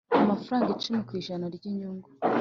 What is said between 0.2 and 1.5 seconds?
Amafaranga icumi ku ijana